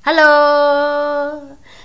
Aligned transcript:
Halo. 0.00 0.32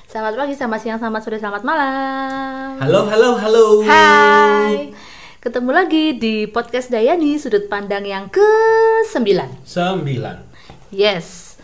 Selamat 0.08 0.40
pagi, 0.40 0.56
selamat 0.56 0.80
siang, 0.80 0.96
selamat 1.04 1.20
sore, 1.20 1.36
selamat 1.36 1.68
malam. 1.68 2.80
Halo, 2.80 3.12
halo, 3.12 3.36
halo. 3.36 3.64
Hai. 3.84 4.96
Ketemu 5.44 5.76
lagi 5.76 6.16
di 6.16 6.48
podcast 6.48 6.88
Dayani 6.88 7.36
sudut 7.36 7.68
pandang 7.68 8.08
yang 8.08 8.32
ke-9. 8.32 9.20
Sembilan. 9.68 10.48
Yes. 10.96 11.60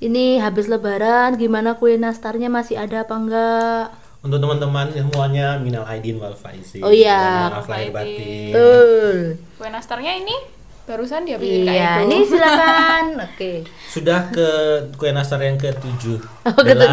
Ini 0.00 0.40
habis 0.40 0.72
lebaran, 0.72 1.36
gimana 1.36 1.76
kue 1.76 2.00
nastarnya 2.00 2.48
masih 2.48 2.80
ada 2.80 3.04
apa 3.04 3.14
enggak? 3.20 3.84
Untuk 4.24 4.40
teman-teman 4.40 4.88
semuanya 4.96 5.60
minal 5.60 5.84
aidin 5.84 6.16
wal 6.16 6.32
faizin. 6.32 6.80
Oh 6.80 6.88
iya. 6.88 7.52
Maaf 7.52 7.68
lahir 7.68 7.92
batin. 7.92 8.56
Betul. 8.56 9.36
Kue 9.60 9.68
nastarnya 9.68 10.16
ini 10.16 10.59
barusan 10.88 11.22
dia 11.22 11.36
bikin 11.38 11.64
kayak 11.64 11.76
Iya, 11.76 11.92
itu. 11.92 12.04
ini 12.06 12.16
silakan. 12.26 13.04
Oke. 13.26 13.52
Sudah 13.86 14.20
ke 14.28 14.48
kue 14.96 15.10
nastar 15.10 15.38
yang 15.40 15.54
ke-7. 15.54 16.04
Oh, 16.50 16.60
gitu. 16.62 16.84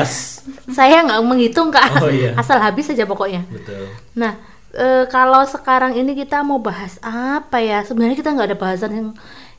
Saya 0.69 1.01
nggak 1.01 1.21
menghitung 1.25 1.73
kak. 1.73 1.97
Oh, 2.03 2.11
iya. 2.11 2.37
Asal 2.37 2.61
habis 2.61 2.85
saja 2.85 3.07
pokoknya. 3.09 3.41
Betul. 3.49 3.89
Nah, 4.13 4.37
e, 4.69 5.09
kalau 5.09 5.41
sekarang 5.47 5.97
ini 5.97 6.13
kita 6.13 6.45
mau 6.45 6.61
bahas 6.61 7.01
apa 7.01 7.57
ya? 7.57 7.81
Sebenarnya 7.81 8.17
kita 8.17 8.33
nggak 8.37 8.47
ada 8.53 8.59
bahasan 8.59 8.91
yang 8.93 9.07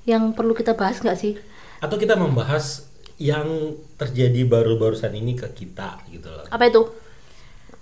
yang 0.06 0.22
perlu 0.32 0.54
kita 0.54 0.72
bahas 0.78 1.02
nggak 1.02 1.18
sih? 1.18 1.34
Atau 1.82 1.98
kita 1.98 2.14
membahas 2.14 2.86
yang 3.18 3.74
terjadi 3.98 4.46
baru-barusan 4.46 5.10
ini 5.12 5.34
ke 5.34 5.50
kita 5.50 5.98
gitu 6.08 6.30
loh. 6.30 6.46
Apa 6.48 6.70
itu? 6.70 6.86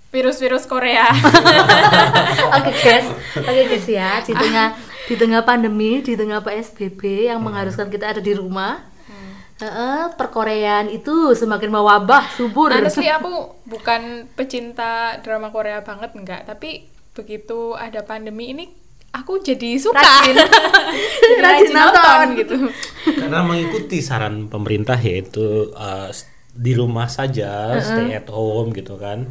Virus-virus 0.09 0.65
Korea. 0.65 1.05
Oke 2.57 2.71
guys, 2.73 3.05
oke 3.35 3.61
guys 3.67 3.85
ya 3.85 4.23
di 4.23 4.31
tengah 4.31 4.71
di 5.07 5.15
tengah 5.15 5.41
pandemi, 5.47 6.03
di 6.03 6.13
tengah 6.13 6.43
PSBB 6.43 7.31
yang 7.31 7.39
mengharuskan 7.39 7.87
kita 7.87 8.11
ada 8.11 8.21
di 8.21 8.35
rumah, 8.35 8.83
Heeh, 9.57 10.13
perkoreaan 10.13 10.85
itu 10.93 11.33
semakin 11.33 11.73
mewabah 11.73 12.29
subur. 12.37 12.69
Honestly 12.69 13.09
aku 13.09 13.57
bukan 13.65 14.29
pecinta 14.37 15.17
drama 15.25 15.49
Korea 15.49 15.81
banget 15.81 16.13
enggak, 16.13 16.45
tapi 16.45 16.85
begitu 17.17 17.73
ada 17.73 18.05
pandemi 18.05 18.53
ini 18.53 18.69
aku 19.09 19.41
jadi 19.41 19.81
suka. 19.81 19.97
Rajin. 19.97 20.37
Jadi 21.25 21.41
Rajin 21.41 21.73
nonton. 21.73 22.25
gitu. 22.37 22.57
Karena 23.17 23.41
mengikuti 23.41 23.97
saran 24.05 24.45
pemerintah 24.45 25.01
yaitu 25.01 25.73
uh, 25.73 26.13
di 26.53 26.77
rumah 26.77 27.09
saja, 27.09 27.81
stay 27.81 28.13
at 28.13 28.29
home 28.29 28.77
gitu 28.77 28.93
kan. 29.01 29.25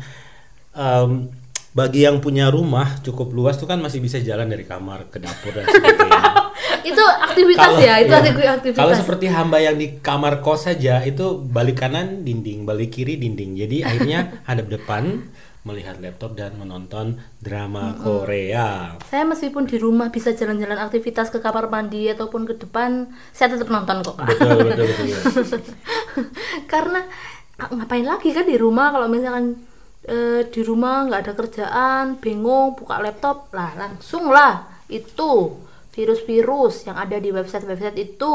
Em, 0.75 1.31
bagi 1.77 2.09
yang 2.09 2.25
punya 2.25 2.49
rumah 2.49 3.05
cukup 3.05 3.37
luas 3.37 3.61
tuh 3.61 3.69
kan 3.69 3.77
masih 3.77 4.01
bisa 4.01 4.17
jalan 4.25 4.49
dari 4.49 4.65
kamar 4.65 5.13
ke 5.13 5.21
dapur 5.21 5.53
dan 5.53 5.69
sebagainya. 5.69 6.23
itu 6.89 7.05
aktivitas 7.05 7.73
ya, 7.77 7.95
itu 8.01 8.17
iya. 8.17 8.57
aktivitas. 8.57 8.81
Kalau 8.81 8.95
seperti 8.97 9.29
hamba 9.29 9.61
yang 9.61 9.77
di 9.77 10.01
kamar 10.01 10.41
kos 10.41 10.73
saja 10.73 11.05
itu 11.05 11.37
balik 11.37 11.85
kanan 11.85 12.25
dinding, 12.25 12.65
balik 12.65 12.97
kiri 12.97 13.21
dinding. 13.21 13.61
Jadi 13.61 13.85
akhirnya 13.85 14.21
hadap 14.49 14.73
depan 14.73 15.29
melihat 15.69 16.01
laptop 16.01 16.33
dan 16.33 16.57
menonton 16.57 17.21
drama 17.45 17.93
Korea. 18.01 18.97
Saya 19.05 19.29
meskipun 19.29 19.69
di 19.69 19.77
rumah 19.77 20.09
bisa 20.09 20.33
jalan-jalan 20.33 20.81
aktivitas 20.81 21.29
ke 21.29 21.45
kamar 21.45 21.69
mandi 21.69 22.09
ataupun 22.09 22.49
ke 22.49 22.57
depan, 22.57 23.13
saya 23.37 23.53
tetap 23.53 23.69
nonton 23.69 24.01
kok. 24.01 24.17
Kak. 24.17 24.33
Betul 24.33 24.65
betul 24.65 24.87
betul. 24.89 25.61
Karena 26.73 27.05
ah, 27.61 27.69
ngapain 27.69 28.07
lagi 28.07 28.33
kan 28.33 28.49
di 28.49 28.57
rumah 28.57 28.95
kalau 28.95 29.13
misalkan 29.13 29.76
eh, 30.07 30.43
di 30.49 30.61
rumah 30.63 31.07
nggak 31.07 31.21
ada 31.27 31.33
kerjaan, 31.35 32.05
bingung 32.23 32.79
buka 32.79 33.03
laptop 33.03 33.51
lah 33.53 33.75
langsung 33.75 34.31
lah 34.31 34.67
itu 34.87 35.59
virus-virus 35.91 36.87
yang 36.87 36.97
ada 36.97 37.17
di 37.19 37.35
website-website 37.35 37.99
itu. 37.99 38.35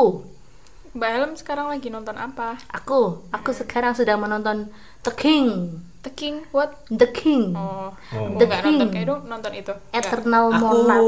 Mbak 0.92 1.10
Helm 1.10 1.32
sekarang 1.34 1.68
lagi 1.68 1.88
nonton 1.88 2.14
apa? 2.14 2.60
Aku, 2.70 3.24
aku 3.30 3.50
sekarang 3.52 3.96
sedang 3.96 4.20
menonton 4.20 4.68
The 5.02 5.10
King, 5.10 5.80
The 6.02 6.12
King 6.12 6.44
what? 6.52 6.84
The 6.86 7.08
King, 7.10 7.56
Oh, 7.56 7.96
Oh. 8.12 8.36
The 8.36 8.44
nggak 8.44 8.60
King. 8.60 8.76
nonton 8.76 8.88
kayak 8.92 9.06
itu 9.06 9.16
nonton 9.24 9.52
itu. 9.56 9.74
Eternal 9.90 10.46
Aku 10.50 10.60
Monarch. 10.60 11.08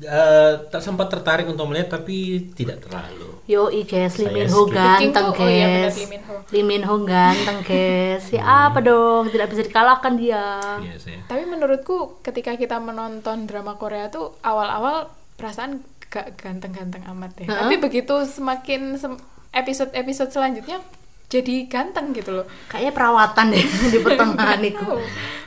eh, 0.00 0.52
tak 0.68 0.80
sempat 0.80 1.10
tertarik 1.10 1.44
untuk 1.44 1.66
melihat 1.66 1.90
tapi 1.92 2.16
tidak 2.54 2.80
terlalu. 2.80 3.42
Yo, 3.44 3.66
guys, 3.66 4.14
Lee 4.14 4.30
Min 4.30 4.46
Ho 4.46 4.62
ganteng, 4.64 5.26
oh 5.28 5.42
iya, 5.42 5.90
guys. 5.90 5.98
Lee 5.98 6.06
Min 6.06 6.22
Ho. 6.22 6.34
Lee 6.46 6.62
Min 6.62 6.82
Ho 6.86 6.94
ganteng, 7.02 7.58
guys. 7.66 8.22
Siapa 8.24 8.78
dong? 8.78 9.26
Tidak 9.26 9.50
bisa 9.50 9.66
dikalahkan 9.66 10.14
dia. 10.14 10.78
Iya 10.78 10.94
saya. 10.96 11.18
Tapi 11.26 11.50
menurutku 11.50 12.22
ketika 12.22 12.54
kita 12.54 12.78
menonton 12.78 13.44
drama 13.44 13.74
Korea 13.74 14.06
tuh 14.06 14.38
awal-awal 14.40 15.10
perasaan 15.34 15.82
gak 16.10 16.36
ganteng-ganteng 16.36 17.06
amat 17.14 17.30
deh. 17.38 17.46
Tapi 17.46 17.78
begitu 17.78 18.14
semakin 18.26 18.98
sem- 18.98 19.22
episode-episode 19.54 20.30
selanjutnya 20.34 20.82
jadi 21.30 21.70
ganteng 21.70 22.10
gitu 22.10 22.42
loh. 22.42 22.46
Kayaknya 22.66 22.92
perawatan 22.92 23.46
deh 23.54 23.66
di 23.94 23.98
pertengahan 24.02 24.62
itu. 24.66 24.90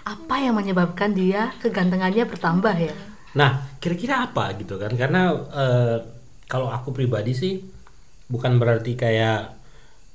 Apa 0.07 0.35
yang 0.40 0.56
menyebabkan 0.56 1.12
dia 1.12 1.52
kegantengannya 1.59 2.23
bertambah 2.23 2.75
ya? 2.79 2.96
Nah, 3.35 3.75
kira-kira 3.84 4.23
apa 4.23 4.56
gitu 4.56 4.79
kan? 4.79 4.96
Karena 4.96 5.35
eh, 5.35 5.97
kalau 6.47 6.72
aku 6.72 6.96
pribadi 6.96 7.35
sih 7.35 7.53
bukan 8.31 8.56
berarti 8.56 8.96
kayak 8.96 9.52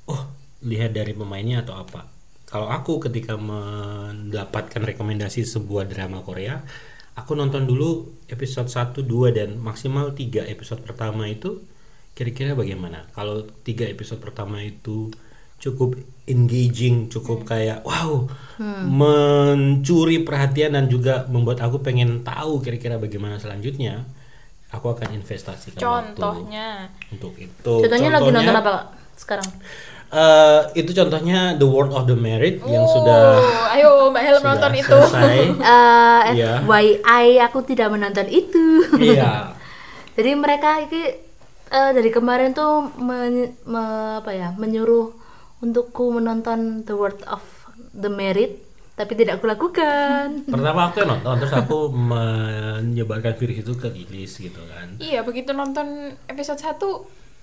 oh 0.09 0.21
lihat 0.65 0.97
dari 0.97 1.13
pemainnya 1.13 1.61
atau 1.61 1.77
apa. 1.77 2.09
Kalau 2.49 2.65
aku 2.65 2.97
ketika 3.05 3.37
mendapatkan 3.37 4.81
rekomendasi 4.81 5.45
sebuah 5.45 5.85
drama 5.85 6.25
Korea, 6.25 6.57
aku 7.19 7.35
nonton 7.35 7.67
dulu 7.67 8.15
episode 8.31 8.71
1, 8.71 9.03
2 9.03 9.35
dan 9.35 9.49
maksimal 9.59 10.15
3 10.15 10.47
episode 10.47 10.79
pertama 10.87 11.27
itu 11.27 11.59
kira-kira 12.15 12.55
bagaimana? 12.55 13.07
Kalau 13.15 13.47
tiga 13.63 13.87
episode 13.87 14.19
pertama 14.19 14.59
itu 14.59 15.11
cukup 15.59 15.99
engaging, 16.27 17.11
cukup 17.11 17.43
kayak 17.43 17.83
wow, 17.83 18.27
mencuri 18.87 20.23
perhatian 20.23 20.75
dan 20.75 20.87
juga 20.87 21.27
membuat 21.27 21.59
aku 21.63 21.83
pengen 21.83 22.23
tahu 22.23 22.63
kira-kira 22.63 22.95
bagaimana 22.95 23.39
selanjutnya. 23.39 24.07
Aku 24.69 24.93
akan 24.93 25.17
investasikan 25.17 25.81
waktu 25.81 26.13
Contohnya 26.21 26.93
untuk 27.09 27.33
itu. 27.41 27.73
Contohnya, 27.81 28.09
lagi 28.13 28.29
nonton 28.29 28.53
apa 28.53 28.93
sekarang? 29.17 29.49
Eh, 30.11 30.59
itu 30.75 30.91
contohnya 30.91 31.53
The 31.53 31.63
World 31.63 31.91
of 31.91 32.05
the 32.05 32.15
Married 32.15 32.61
yang 32.63 32.81
Oh, 32.81 32.91
sudah 32.91 33.21
ayo 33.71 33.89
Mbak 34.09 34.23
Helm 34.23 34.37
sudah 34.37 34.49
nonton 34.51 34.71
itu. 34.75 34.97
selesai. 34.99 35.37
Eh, 35.69 36.21
Iya. 36.35 36.51
FYI 36.61 37.25
aku 37.41 37.59
tidak 37.63 37.89
menonton 37.89 38.25
itu. 38.25 38.83
Iya. 38.95 39.53
Jadi 40.17 40.31
mereka 40.33 40.79
ini 40.79 41.01
eh, 41.69 41.91
dari 41.91 42.09
kemarin 42.09 42.51
tuh 42.51 42.89
men- 42.95 43.53
me- 43.63 44.17
apa 44.17 44.31
ya 44.31 44.51
menyuruh 44.51 45.13
untukku 45.59 46.09
menonton 46.09 46.83
The 46.83 46.93
World 46.93 47.21
of 47.25 47.43
the 47.91 48.07
Merit, 48.07 48.59
tapi 48.93 49.13
tidak 49.13 49.39
kulakukan. 49.39 50.41
Pertama 50.49 50.87
aku 50.87 50.99
yang 50.99 51.13
nonton 51.13 51.33
terus 51.37 51.53
aku 51.53 51.87
menyebarkan 51.89 53.33
virus 53.35 53.57
itu 53.59 53.73
ke 53.73 53.87
Lilis 53.87 54.33
gitu 54.35 54.61
kan. 54.65 54.95
Iya, 54.97 55.21
begitu 55.21 55.51
nonton 55.51 55.87
episode 56.25 56.57
1 56.57 56.79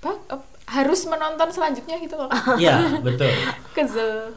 bak, 0.02 0.16
eh, 0.32 0.42
harus 0.66 1.00
menonton 1.06 1.48
selanjutnya 1.54 1.96
gitu 2.02 2.16
loh. 2.18 2.30
Iya, 2.62 2.98
betul. 3.00 3.30
Kezel. 3.76 4.34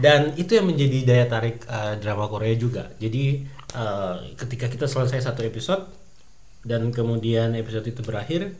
Dan 0.00 0.32
itu 0.40 0.56
yang 0.56 0.68
menjadi 0.68 0.98
daya 1.04 1.26
tarik 1.28 1.60
uh, 1.68 1.96
drama 2.00 2.24
Korea 2.28 2.56
juga. 2.56 2.88
Jadi 2.96 3.44
uh, 3.76 4.32
ketika 4.36 4.68
kita 4.72 4.88
selesai 4.88 5.28
satu 5.28 5.44
episode 5.44 5.84
dan 6.64 6.88
kemudian 6.88 7.52
episode 7.52 7.84
itu 7.84 8.00
berakhir, 8.00 8.56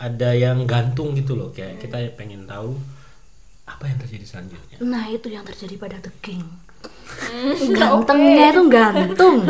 ada 0.00 0.32
yang 0.32 0.64
gantung 0.64 1.12
gitu 1.12 1.36
loh. 1.36 1.52
Kayak 1.52 1.84
kita 1.84 2.16
pengen 2.16 2.48
tahu 2.48 2.80
apa 3.68 3.84
yang 3.86 3.98
terjadi 4.00 4.24
selanjutnya. 4.24 4.76
Nah 4.80 5.04
itu 5.12 5.28
yang 5.28 5.44
terjadi 5.44 5.74
pada 5.76 5.96
The 6.00 6.12
King. 6.24 6.42
Hmm, 7.10 7.76
Gantengnya 7.76 8.56
itu 8.56 8.62
gantung. 8.72 9.44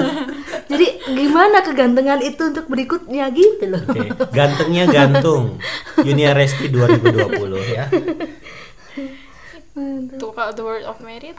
Jadi 0.70 0.86
gimana 1.18 1.66
kegantengan 1.66 2.22
itu 2.22 2.42
untuk 2.54 2.70
berikutnya 2.70 3.26
gitu 3.34 3.74
loh. 3.74 3.82
Oke, 3.90 4.06
gantengnya 4.30 4.86
gantung. 4.86 5.58
Yunia 6.06 6.30
Resti 6.30 6.70
2020 6.70 7.74
ya. 7.74 7.90
Tuh 10.18 10.30
kalau 10.30 10.52
The 10.54 10.62
World 10.62 10.86
of 10.86 10.98
Merit 11.02 11.38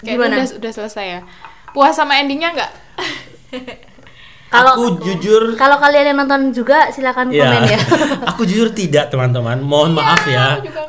Gimana? 0.00 0.40
kayaknya 0.40 0.56
udah 0.56 0.58
udah 0.58 0.72
selesai 0.72 1.06
ya. 1.06 1.20
Puas 1.70 1.94
sama 1.94 2.18
endingnya 2.18 2.50
nggak? 2.56 2.72
Kalau 4.50 4.74
aku 4.74 4.98
jujur 5.06 5.54
kalau 5.54 5.78
kalian 5.78 6.10
yang 6.10 6.26
nonton 6.26 6.50
juga 6.50 6.90
silakan 6.90 7.30
ya, 7.30 7.46
komen 7.46 7.70
ya. 7.70 7.78
aku 8.34 8.42
jujur 8.42 8.74
tidak 8.74 9.06
teman-teman. 9.06 9.62
Mohon 9.62 10.02
maaf 10.02 10.26
ya. 10.26 10.58
Aku 10.58 10.66
juga 10.66 10.82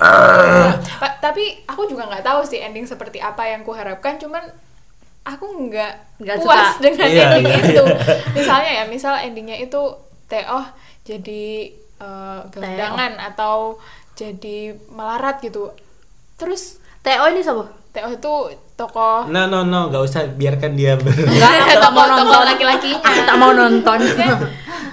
Pa- 0.97 1.21
tapi 1.21 1.61
aku 1.69 1.85
juga 1.85 2.09
nggak 2.09 2.25
tahu 2.25 2.41
sih 2.41 2.57
ending 2.57 2.89
seperti 2.89 3.21
apa 3.21 3.45
yang 3.45 3.61
kuharapkan. 3.61 4.17
Cuman 4.17 4.41
aku 5.21 5.69
nggak 5.69 5.93
puas 6.41 6.77
suka. 6.77 6.81
dengan 6.83 7.07
Iya, 7.07 7.25
ending 7.37 7.45
iya. 7.47 7.57
itu. 7.71 7.83
Misalnya 8.37 8.71
ya, 8.81 8.83
misal 8.89 9.13
endingnya 9.21 9.57
itu 9.61 9.81
Teo 10.25 10.59
jadi 11.05 11.75
eh, 12.01 12.39
gelandangan 12.49 13.19
atau 13.33 13.77
jadi 14.17 14.73
melarat 14.89 15.41
gitu. 15.43 15.69
Terus 16.37 16.81
Teo 17.05 17.25
ini 17.29 17.41
siapa? 17.41 17.69
Teo 17.91 18.07
itu 18.09 18.33
tokoh 18.81 19.17
No 19.25 19.45
no 19.45 19.61
no, 19.61 19.87
nggak 19.87 20.01
usah 20.01 20.25
biarkan 20.27 20.73
dia 20.73 20.95
ber. 20.95 21.13
Enggak, 21.13 21.51
aku 21.61 21.75
tak 21.77 21.91
mau 21.91 22.05
nonton. 22.07 22.43
laki-lakinya. 22.51 22.99
Aku 22.99 23.21
tak 23.21 23.37
mau 23.37 23.51
nonton. 23.51 23.97
Maksudnya, 23.97 24.31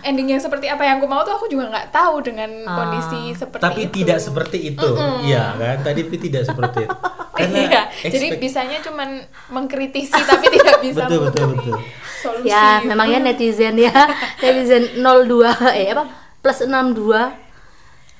ending 0.00 0.28
yang 0.28 0.38
seperti 0.38 0.66
apa 0.66 0.82
yang 0.82 0.96
aku 0.96 1.06
mau 1.06 1.20
tuh 1.22 1.32
aku 1.32 1.46
juga 1.46 1.68
nggak 1.68 1.88
tahu 1.88 2.20
dengan 2.20 2.50
kondisi 2.66 3.32
seperti 3.32 3.58
Ah. 3.58 3.66
Tapi 3.66 3.80
itu. 3.82 3.92
tidak 3.98 4.18
seperti 4.18 4.58
itu. 4.68 4.90
Iya 5.24 5.44
kan? 5.54 5.76
Tadi 5.82 6.00
tidak 6.06 6.42
seperti 6.44 6.78
itu. 6.84 6.96
iya, 7.64 7.82
jadi 8.02 8.26
expect- 8.28 8.40
bisanya 8.40 8.78
cuman 8.80 9.08
mengkritisi 9.48 10.18
tapi 10.18 10.46
tidak 10.50 10.76
bisa 10.84 11.06
betul 11.06 11.18
betul 11.24 11.46
betul. 11.54 11.76
solusi. 12.18 12.50
ya 12.50 12.82
memangnya 12.82 13.22
netizen 13.24 13.78
ya 13.78 13.94
netizen 14.36 14.98
02 14.98 15.46
eh 15.72 15.86
apa 15.88 16.02
plus 16.38 16.66
62 16.66 17.14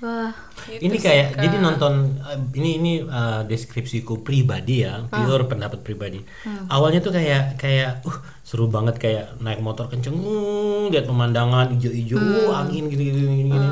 wah 0.05 0.33
Gitu 0.69 0.85
ini 0.85 0.97
kayak 1.01 1.33
Kak. 1.33 1.41
jadi 1.49 1.57
nonton 1.65 2.21
uh, 2.21 2.37
ini 2.53 2.71
ini 2.77 2.93
uh, 3.01 3.41
deskripsiku 3.49 4.21
pribadi 4.21 4.85
ya 4.85 5.01
pure 5.09 5.49
pendapat 5.49 5.81
pribadi. 5.81 6.21
Awalnya 6.69 7.01
tuh 7.01 7.17
kayak 7.17 7.57
kayak 7.57 8.05
uh 8.05 8.19
seru 8.45 8.69
banget 8.69 9.01
kayak 9.01 9.41
naik 9.41 9.65
motor 9.65 9.89
kenceng 9.89 10.13
uh, 10.21 10.93
lihat 10.93 11.09
pemandangan 11.09 11.73
hijau-hijau 11.73 12.21
uh, 12.21 12.61
angin 12.61 12.93
gitu 12.93 13.01
gitu 13.01 13.19
gini, 13.29 13.49
gini. 13.49 13.69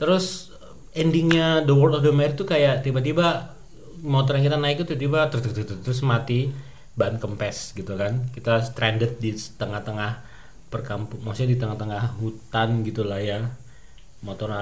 terus 0.00 0.52
endingnya 0.96 1.64
the 1.68 1.72
world 1.76 1.96
of 1.96 2.02
the 2.04 2.12
Mare 2.12 2.32
tuh 2.32 2.48
kayak 2.48 2.80
tiba-tiba 2.80 3.56
motor 4.00 4.40
yang 4.40 4.48
kita 4.48 4.58
naik 4.60 4.80
itu 4.80 4.96
tiba-tiba 4.96 5.28
ter- 5.28 5.44
ter- 5.44 5.52
ter- 5.52 5.68
ter- 5.68 5.80
terus 5.84 6.00
mati 6.00 6.48
ban 6.96 7.20
kempes 7.20 7.76
gitu 7.76 7.92
kan. 7.96 8.24
Kita 8.32 8.64
stranded 8.64 9.20
di 9.20 9.36
tengah-tengah 9.36 10.32
perkampung 10.72 11.20
maksudnya 11.20 11.52
di 11.52 11.58
tengah-tengah 11.60 12.16
hutan 12.16 12.80
gitulah 12.80 13.20
ya 13.20 13.52
motor 14.22 14.54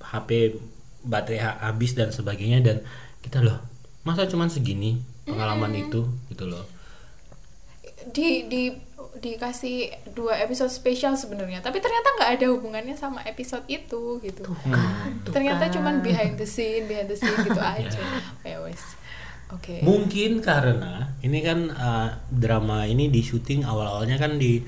HP 0.00 0.56
baterai 1.02 1.40
ha- 1.42 1.58
habis 1.70 1.92
dan 1.98 2.14
sebagainya 2.14 2.62
dan 2.62 2.76
kita 3.20 3.42
loh 3.42 3.58
masa 4.00 4.24
cuman 4.24 4.48
segini 4.48 5.00
pengalaman 5.28 5.76
itu 5.76 6.08
gitu 6.32 6.44
loh. 6.48 6.64
Di 8.10 8.48
di 8.48 8.72
dikasih 9.20 9.92
dua 10.16 10.40
episode 10.40 10.72
spesial 10.72 11.12
sebenarnya 11.18 11.60
tapi 11.60 11.82
ternyata 11.82 12.08
nggak 12.16 12.30
ada 12.40 12.46
hubungannya 12.54 12.96
sama 12.96 13.20
episode 13.28 13.66
itu 13.68 14.22
gitu. 14.24 14.44
Ternyata 15.28 15.68
cuman 15.68 16.00
behind 16.00 16.40
the 16.40 16.48
scene 16.48 16.88
behind 16.88 17.10
the 17.10 17.18
scene 17.18 17.36
gitu 17.44 17.60
aja. 17.76 18.00
Ya. 18.46 18.58
Wes. 18.64 18.80
Oke. 19.50 19.82
Mungkin 19.82 20.40
karena 20.40 21.10
ini 21.26 21.42
kan 21.42 21.68
uh, 21.74 22.08
drama 22.30 22.86
ini 22.86 23.10
di 23.10 23.20
syuting 23.20 23.66
awal-awalnya 23.66 24.16
kan 24.16 24.38
di 24.38 24.62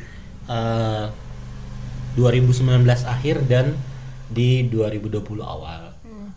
uh, 0.50 1.06
2019 2.19 2.85
akhir 3.09 3.47
dan 3.49 3.79
di 4.32 4.67
2020 4.67 5.12
awal. 5.40 5.93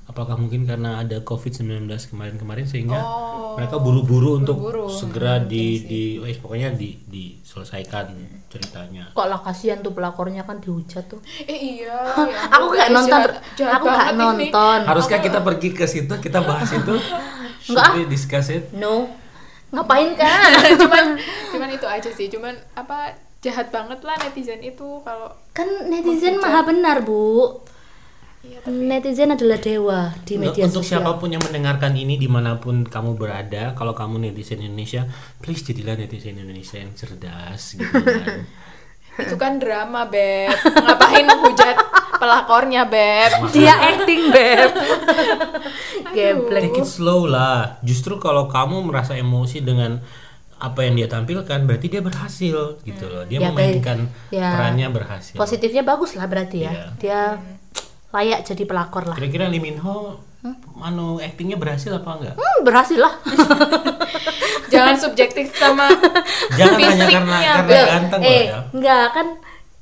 Apakah 0.06 0.38
mungkin 0.38 0.64
karena 0.64 1.02
ada 1.02 1.20
COVID-19 1.20 1.90
kemarin-kemarin 2.08 2.64
sehingga 2.64 2.96
Oh, 2.96 3.58
mereka 3.58 3.76
buru-buru 3.78 4.38
untuk 4.38 4.56
buru-buru. 4.62 4.88
segera 4.88 5.42
di 5.42 5.82
di 5.82 6.02
wes, 6.18 6.38
pokoknya 6.38 6.72
di 6.72 6.96
diselesaikan 7.06 8.16
ceritanya. 8.48 9.12
Kok 9.12 9.26
lah 9.26 9.42
kasihan 9.42 9.80
tuh 9.80 9.92
pelakornya 9.92 10.44
kan 10.44 10.60
dihujat 10.60 11.04
tuh. 11.06 11.20
Eh 11.42 11.82
iya 11.82 12.00
ya 12.06 12.40
aku 12.50 12.66
nggak 12.70 12.90
nonton. 12.92 13.12
jahat- 13.12 13.40
jahat 13.56 13.74
aku 13.76 13.86
nggak 13.86 14.08
ini. 14.08 14.20
nonton. 14.48 14.80
Haruskah 14.86 15.20
kita 15.20 15.40
pergi 15.42 15.70
ke 15.74 15.84
situ? 15.84 16.14
Kita 16.14 16.40
bahas 16.42 16.70
itu? 16.70 16.96
Should 17.66 17.76
Enggak. 17.76 17.92
we 17.98 18.04
discuss 18.08 18.48
it? 18.50 18.72
no. 18.72 19.10
Ngapain 19.68 20.16
kan? 20.16 20.54
Cuman 20.80 21.06
cuman 21.52 21.70
itu 21.72 21.84
aja 21.84 22.08
sih. 22.08 22.30
Cuman 22.30 22.56
apa 22.72 23.12
jahat 23.42 23.68
banget 23.68 24.00
lah 24.00 24.16
netizen 24.18 24.58
itu 24.60 25.02
kalau 25.02 25.28
kan 25.52 25.68
netizen 25.86 26.40
maha 26.40 26.64
benar 26.64 27.02
bu 27.02 27.60
iya 28.46 28.60
netizen 28.66 29.30
adalah 29.30 29.58
dewa 29.58 30.00
di 30.22 30.38
media 30.38 30.64
Untuk 30.64 30.82
sosial 30.82 31.02
siapa 31.02 31.18
pun 31.18 31.30
yang 31.30 31.42
mendengarkan 31.42 31.94
ini 31.94 32.16
di 32.16 32.26
mana 32.26 32.56
pun 32.56 32.82
kamu 32.82 33.14
berada, 33.14 33.74
kalau 33.74 33.92
kamu 33.92 34.22
netizen 34.24 34.58
Indonesia, 34.60 35.06
please 35.38 35.62
jadilah 35.62 35.94
netizen 35.96 36.36
Indonesia 36.36 36.78
yang 36.78 36.94
cerdas 36.94 37.74
gitu 37.74 37.90
kan. 37.92 38.46
itu 39.16 39.36
kan 39.36 39.56
drama 39.56 40.04
beb 40.06 40.52
ngapain 40.76 41.24
hujat 41.24 41.78
pelakornya 42.16 42.84
beb 42.84 43.32
dia 43.50 43.72
acting 43.72 44.28
beb 44.28 44.76
geblek 46.16 46.64
Take 46.68 46.80
it 46.80 46.88
slow 46.88 47.24
lah. 47.26 47.80
Justru 47.82 48.18
kalau 48.18 48.46
kamu 48.46 48.84
merasa 48.84 49.16
emosi 49.16 49.62
dengan 49.62 50.04
apa 50.56 50.80
yang 50.82 50.96
dia 50.96 51.08
tampilkan, 51.08 51.64
berarti 51.64 51.88
dia 51.88 52.00
berhasil 52.00 52.80
gitu 52.82 53.06
loh. 53.06 53.24
Dia 53.24 53.40
Ya, 53.40 53.48
memainkan. 53.48 54.08
Ya. 54.28 54.52
perannya 54.52 54.88
berhasil. 54.90 55.36
positifnya 55.36 55.84
bagus 55.84 56.16
lah 56.16 56.26
berarti 56.26 56.58
ya 56.62 56.72
Iya. 56.72 56.86
dia 56.98 57.20
layak 58.16 58.40
jadi 58.44 58.64
pelakor 58.64 59.04
lah 59.04 59.14
Kira-kira 59.14 59.46
Lee 59.46 59.60
Min 59.60 59.78
Ho, 59.78 60.16
anu 60.80 61.20
actingnya 61.20 61.56
berhasil 61.56 61.92
apa 61.92 62.10
enggak? 62.14 62.36
hmm, 62.36 62.60
berhasil 62.62 62.96
lah 62.96 63.14
jangan 64.72 64.96
subjektif 64.96 65.52
sama 65.54 65.88
Jangan 66.58 66.78
hanya 66.78 66.90
Fisiknya, 67.06 67.20
karena 67.20 67.38
karena 67.44 67.72
Loh, 67.76 67.88
ganteng 67.88 68.20
loh 68.20 68.30
eh 68.30 68.44
ya. 68.46 68.60
enggak 68.72 69.06
kan 69.12 69.28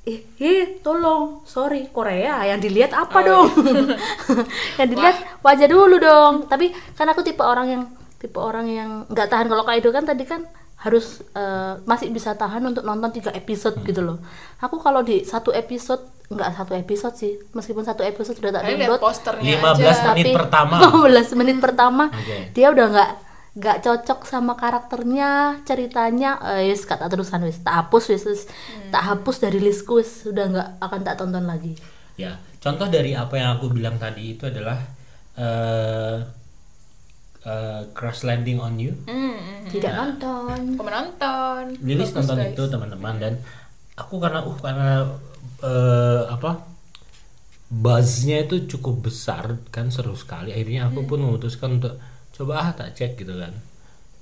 eh, 0.04 0.20
eh 0.38 0.62
tolong 0.80 1.24
sorry 1.46 1.88
Korea 1.88 2.44
yang 2.46 2.60
dilihat 2.60 2.92
Oh, 2.92 3.04
apa 3.04 3.20
dong 3.22 3.48
iya. 3.48 3.96
yang 4.80 4.90
dilihat 4.90 5.16
wajah 5.40 5.68
dulu 5.68 5.96
dong 5.98 6.34
tapi 6.46 6.66
kan 6.94 7.08
aku 7.08 7.22
tipe 7.22 7.40
orang 7.40 7.68
yang 7.70 7.84
tipe 8.18 8.36
orang 8.36 8.66
yang 8.66 8.90
nggak 9.08 9.28
tahan 9.28 9.48
kalau 9.48 9.64
Kaido 9.64 9.90
kan 9.90 10.04
tadi 10.04 10.24
kan 10.24 10.44
harus 10.84 11.06
eh, 11.32 11.74
masih 11.84 12.08
bisa 12.10 12.32
tahan 12.34 12.60
untuk 12.62 12.84
nonton 12.84 13.10
tiga 13.10 13.32
episode 13.32 13.76
Hmm. 13.76 13.86
gitu 13.86 14.02
loh 14.02 14.18
aku 14.58 14.78
kalau 14.78 15.00
di 15.00 15.24
satu 15.24 15.50
episode 15.50 16.04
nggak 16.26 16.50
satu 16.54 16.74
episode 16.74 17.16
sih 17.16 17.34
meskipun 17.52 17.82
satu 17.82 18.02
episode 18.02 18.36
sudah 18.36 18.52
tak 18.52 18.64
download 18.66 19.00
posternya 19.00 19.60
15 19.60 19.80
aja 19.82 20.12
menit 20.14 20.34
pertama. 20.34 20.76
15 21.08 21.36
menit 21.36 21.58
pertama 21.58 22.04
Oke. 22.10 22.38
dia 22.52 22.68
udah 22.70 22.88
nggak 22.90 23.12
nggak 23.54 23.78
cocok 23.80 24.20
sama 24.24 24.54
karakternya 24.54 25.30
ceritanya 25.64 26.42
eh 26.58 26.68
wis 26.68 26.84
kata 26.84 27.06
terusan 27.06 27.44
wis 27.44 27.62
tak 27.62 27.76
hapus 27.78 28.04
wis 28.10 28.24
wis. 28.26 28.42
tak 28.90 29.04
hapus 29.04 29.36
dari 29.40 29.62
listku 29.62 29.96
wis 29.96 30.26
sudah 30.26 30.46
nggak 30.48 30.70
akan 30.80 31.00
tak 31.02 31.16
tonton 31.16 31.46
lagi 31.46 31.78
Ya, 32.14 32.30
contoh 32.60 32.86
dari 32.88 33.14
apa 33.14 33.34
yang 33.34 33.58
aku 33.58 33.70
bilang 33.70 33.98
tadi 33.98 34.34
itu 34.34 34.46
adalah 34.46 34.78
eh 35.34 36.18
eh, 37.44 37.82
Crash 37.92 38.24
Landing 38.24 38.60
on 38.60 38.76
You. 38.80 38.94
Hmm, 39.08 39.36
hmm. 39.36 39.70
tidak 39.72 39.94
nonton. 39.94 40.58
Aku 40.76 40.84
menonton. 40.84 41.64
Lilis 41.84 42.12
Bagus, 42.12 42.18
nonton 42.24 42.38
guys. 42.40 42.52
itu 42.56 42.64
teman-teman. 42.72 43.16
Dan 43.20 43.34
aku 44.00 44.16
karena 44.18 44.40
uh 44.42 44.58
karena 44.58 44.92
eh, 45.64 46.24
apa 46.32 46.52
buzznya 47.74 48.46
itu 48.46 48.70
cukup 48.70 49.12
besar 49.12 49.60
kan 49.70 49.92
seru 49.92 50.16
sekali. 50.16 50.54
Akhirnya 50.56 50.90
aku 50.90 51.06
pun 51.06 51.20
memutuskan 51.22 51.82
untuk 51.82 52.00
coba 52.34 52.54
ah 52.64 52.70
tak 52.74 52.96
cek 52.96 53.20
gitu 53.20 53.36
kan. 53.38 53.54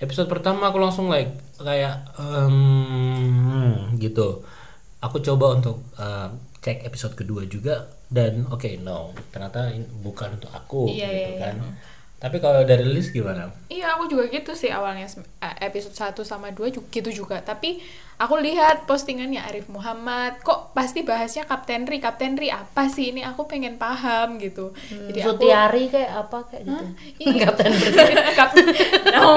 Episode 0.01 0.25
pertama 0.25 0.73
aku 0.73 0.81
langsung 0.81 1.13
like 1.13 1.29
kayak 1.61 2.09
em, 2.17 3.93
gitu. 4.01 4.41
Aku 5.01 5.21
coba 5.21 5.57
untuk 5.57 5.85
eh, 5.97 6.29
cek 6.61 6.85
episode 6.85 7.13
kedua 7.13 7.45
juga 7.45 7.85
dan 8.09 8.49
oke 8.49 8.81
no. 8.81 9.13
Ternyata 9.29 9.69
ini 9.69 9.85
bukan 10.01 10.41
untuk 10.41 10.51
aku 10.53 10.89
Iya, 10.89 11.09
gitu 11.09 11.31
iya, 11.37 11.41
kan 11.41 11.55
tapi 12.21 12.37
kalau 12.37 12.61
dari 12.61 12.85
Lilis 12.85 13.09
gimana 13.09 13.49
Iya, 13.65 13.97
aku 13.97 14.05
juga 14.05 14.29
gitu 14.29 14.53
sih 14.53 14.69
awalnya 14.69 15.09
eh, 15.41 15.55
episode 15.65 15.97
1 15.97 16.21
sama 16.21 16.53
2 16.53 16.69
juga 16.69 16.87
gitu 16.93 17.25
juga. 17.25 17.41
Tapi 17.41 17.81
aku 18.15 18.37
lihat 18.37 18.85
postingannya 18.85 19.41
Arif 19.41 19.65
Muhammad, 19.67 20.37
kok 20.39 20.69
pasti 20.71 21.01
bahasnya 21.01 21.49
Kapten 21.49 21.89
Ri. 21.89 21.97
Kapten 21.97 22.37
Ri 22.37 22.53
apa 22.53 22.85
sih 22.85 23.09
ini? 23.09 23.25
Aku 23.25 23.49
pengen 23.49 23.81
paham 23.81 24.37
gitu. 24.37 24.69
Jadi 24.85 25.17
aku 25.17 25.41
Sutiari 25.41 25.89
kayak 25.89 26.11
apa 26.13 26.37
kayak 26.45 26.63
gitu 26.69 26.85
Iya. 27.25 27.41
Kapten 27.49 27.71
Kap- 28.37 28.57
no. 29.17 29.29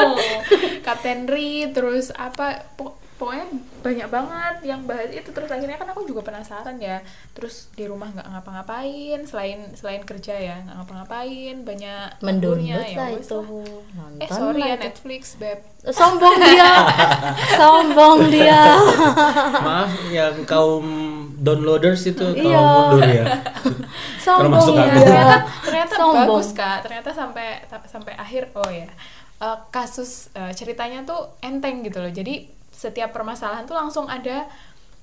Kapten 0.84 1.20
Ri 1.24 1.72
terus 1.72 2.12
apa 2.12 2.68
pokoknya 3.14 3.46
banyak 3.80 4.08
banget 4.10 4.56
yang 4.66 4.80
bahas 4.84 5.06
itu. 5.08 5.30
Terus 5.30 5.46
akhirnya 5.46 5.78
kan 5.78 5.86
aku 5.86 6.02
juga 6.02 6.26
penasaran 6.26 6.76
ya. 6.76 6.98
Terus 7.30 7.70
di 7.72 7.86
rumah 7.86 8.10
nggak 8.10 8.26
ngapa-ngapain 8.26 9.18
selain 9.22 9.70
selain 9.72 10.02
kerja 10.02 10.34
ya 10.34 10.56
nggak 10.60 10.76
ngapa-ngapain 10.82 11.56
banyak 11.62 12.18
mendownload 12.18 12.82
ya 12.90 12.98
lah 12.98 13.10
itu. 13.14 13.38
lah. 13.38 13.46
nonton 13.94 14.18
eh 14.18 14.28
sorry 14.28 14.60
lah 14.60 14.66
ya 14.66 14.74
itu. 14.74 14.84
Netflix 14.90 15.22
beb. 15.38 15.58
Sombong 15.84 16.34
dia. 16.40 16.70
Sombong 17.60 18.18
dia. 18.28 18.62
Maaf 19.62 19.92
yang 20.08 20.36
kaum 20.44 20.86
downloaders 21.36 22.02
itu 22.04 22.24
tolong 22.24 22.40
Iya. 22.40 22.60
mundur 22.64 23.02
ya. 23.04 23.24
sombong 24.18 24.42
Termasuk 24.48 24.74
dia. 24.74 24.86
ternyata 24.96 25.36
ternyata 25.62 25.94
Sombong. 25.94 26.16
bagus 26.26 26.48
kak. 26.50 26.78
Ternyata 26.82 27.10
sampai 27.12 27.46
sampai 27.86 28.12
akhir 28.16 28.50
oh 28.56 28.70
ya. 28.72 28.88
Eh, 29.36 29.58
kasus 29.68 30.32
eh, 30.32 30.50
ceritanya 30.50 31.04
tuh 31.04 31.36
enteng 31.38 31.84
gitu 31.84 32.00
loh. 32.00 32.08
Jadi 32.08 32.48
setiap 32.74 33.10
permasalahan 33.10 33.62
tuh 33.62 33.72
langsung 33.72 34.04
ada 34.04 34.44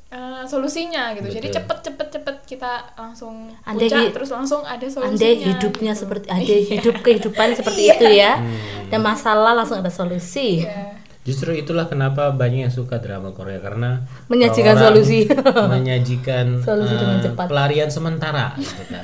eh, 0.07 0.43
solusinya 0.43 1.15
gitu 1.15 1.31
jadi 1.31 1.47
Betul. 1.47 1.57
cepet 1.57 1.77
cepet 1.81 2.07
cepet 2.11 2.35
kita 2.45 2.71
langsung 2.93 3.47
Andai 3.63 3.87
puncak 3.87 3.99
hi- 4.01 4.11
terus 4.11 4.29
langsung 4.29 4.61
ada 4.61 4.83
solusinya 4.83 5.15
andai 5.15 5.33
hidupnya 5.41 5.91
gitu. 5.91 6.01
seperti 6.03 6.25
andai 6.35 6.59
hidup 6.67 6.95
kehidupan 6.99 7.47
seperti 7.57 7.81
itu 7.89 8.05
ya 8.11 8.43
dan 8.87 8.99
masalah 8.99 9.55
langsung 9.55 9.79
ada 9.79 9.89
solusi 9.89 10.61
Iya. 10.61 10.99
Justru 11.21 11.53
itulah 11.53 11.85
kenapa 11.85 12.33
banyak 12.33 12.65
yang 12.65 12.73
suka 12.73 12.97
drama 12.97 13.29
Korea 13.29 13.61
karena 13.61 14.01
Menyajikan 14.25 14.73
solusi. 14.73 15.29
menyajikan 15.77 16.57
Solusi 16.57 16.97
dengan 16.97 17.21
eh, 17.21 17.23
cepat. 17.23 17.45
pelarian 17.45 17.87
sementara, 17.87 18.57
gitu 18.57 18.81
kan. 18.89 19.03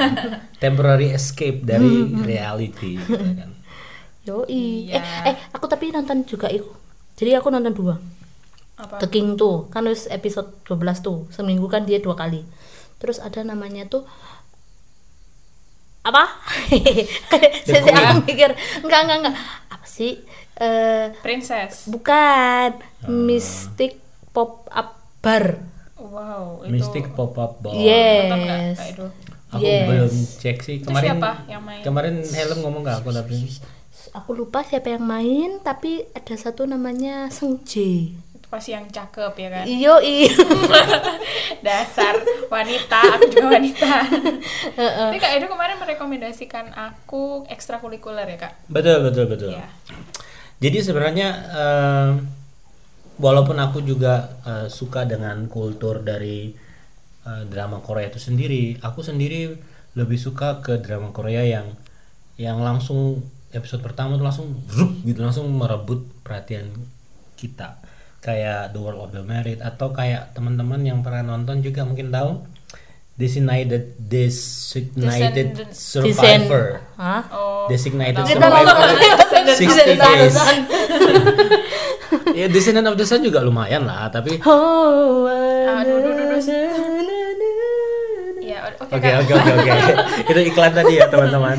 temporary 0.57 1.13
escape 1.13 1.61
dari 1.61 1.85
reality. 2.17 2.97
Gitu 2.97 3.13
kan. 3.37 3.49
Yoi. 4.25 4.89
Iya. 4.89 4.97
Eh, 4.97 5.29
eh, 5.29 5.35
aku 5.53 5.69
tapi 5.69 5.93
nonton 5.93 6.25
juga 6.25 6.49
itu. 6.49 6.65
Jadi 7.13 7.37
aku 7.37 7.47
nonton 7.47 7.77
dua. 7.77 7.95
Apa 8.77 8.97
The 8.97 9.07
King 9.07 9.35
tuh, 9.35 9.65
kan 9.67 9.83
wis 9.83 10.05
episode 10.07 10.53
12 10.63 10.77
tuh. 11.01 11.25
Seminggu 11.27 11.65
kan 11.65 11.81
dia 11.81 11.97
dua 11.97 12.13
kali. 12.13 12.45
terus 12.97 13.17
ada 13.17 13.41
namanya 13.41 13.85
tuh 13.85 14.09
apa 16.01 16.23
saya 17.67 17.83
aku 18.09 18.23
mikir 18.23 18.49
enggak 18.79 18.99
enggak 19.03 19.17
enggak 19.21 19.35
apa 19.67 19.85
sih 19.85 20.23
eh 20.55 21.13
Princess. 21.19 21.85
bukan 21.85 22.73
Mystic 23.05 24.01
Pop 24.31 24.65
Up 24.67 24.97
Bar 25.19 25.61
Wow, 25.99 26.63
itu 26.63 26.71
Mystic 26.71 27.05
Pop 27.11 27.35
Up 27.35 27.59
Bar. 27.59 27.73
yes? 27.75 28.81
Aku 29.47 29.61
Yes. 29.61 29.85
belum 29.85 30.11
cek 30.39 30.57
sih 30.59 30.75
Itu 30.77 30.89
kemarin. 30.89 31.07
siapa 31.13 31.31
yang 31.45 31.61
main? 31.61 31.81
Kemarin 31.81 32.15
Helm 32.19 32.57
ngomong 32.61 32.81
nggak 32.81 32.97
aku 32.99 33.09
tapi. 33.11 33.37
aku 34.09 34.29
lupa 34.33 34.59
siapa 34.61 34.89
yang 34.89 35.03
main 35.03 35.61
tapi 35.61 36.01
ada 36.11 36.33
satu 36.33 36.63
namanya 36.63 37.29
Seng 37.29 37.61
J 37.61 37.73
Itu 38.09 38.26
pasti 38.47 38.71
yang 38.71 38.87
cakep 38.87 39.33
ya 39.35 39.49
kan? 39.51 39.65
iyo 39.67 39.95
iyo 39.99 40.31
Dasar 41.65 42.15
wanita, 42.47 42.99
aku 43.17 43.27
juga 43.27 43.59
wanita. 43.59 43.91
Tapi 44.77 45.17
Kak 45.19 45.31
Edo 45.35 45.51
kemarin 45.51 45.75
merekomendasikan 45.81 46.71
aku 46.71 47.43
ekstrakurikuler 47.51 48.23
ya 48.23 48.37
Kak? 48.47 48.53
Betul 48.71 49.03
betul 49.03 49.25
betul. 49.27 49.51
Iya. 49.51 49.67
Jadi 50.63 50.77
sebenarnya 50.79 51.29
eh, 51.51 52.09
walaupun 53.19 53.57
aku 53.59 53.83
juga 53.83 54.37
eh, 54.47 54.67
suka 54.71 55.03
dengan 55.03 55.49
kultur 55.51 56.05
dari 56.05 56.55
eh, 57.27 57.43
drama 57.51 57.83
Korea 57.83 58.07
itu 58.07 58.21
sendiri, 58.21 58.79
aku 58.79 59.03
sendiri 59.03 59.57
lebih 59.97 60.19
suka 60.21 60.61
ke 60.63 60.79
drama 60.79 61.11
Korea 61.11 61.43
yang 61.43 61.73
yang 62.37 62.61
langsung 62.61 63.27
episode 63.49 63.81
pertama 63.81 64.15
tuh 64.15 64.25
langsung 64.29 64.47
gitu 65.07 65.19
langsung 65.25 65.49
merebut 65.49 66.05
perhatian 66.21 66.69
kita 67.33 67.81
kayak 68.19 68.73
The 68.73 68.79
World 68.81 69.01
of 69.07 69.11
the 69.13 69.23
Married 69.23 69.61
atau 69.61 69.93
kayak 69.93 70.33
teman-teman 70.33 70.81
yang 70.83 70.99
pernah 71.05 71.23
nonton 71.23 71.61
juga 71.61 71.85
mungkin 71.85 72.09
tahu 72.11 72.43
Designated 73.17 73.97
Designated. 73.97 75.73
Survivor. 75.73 76.85
Hah? 77.01 77.25
Oh, 77.33 77.65
Designated 77.65 78.21
Survivor. 78.29 78.77
60 79.57 79.97
days. 80.05 80.35
Ya 82.37 82.45
Descendant 82.47 82.87
of 82.87 82.95
the 82.95 83.03
Sun 83.03 83.25
juga 83.25 83.41
lumayan 83.41 83.83
lah 83.83 84.07
tapi 84.13 84.37
Oh, 84.45 85.25
oke 88.87 89.09
oke 89.25 89.33
oke 89.33 89.51
oke 89.57 89.73
itu 90.31 90.39
iklan 90.53 90.71
tadi 90.71 91.01
ya 91.01 91.09
teman-teman. 91.09 91.57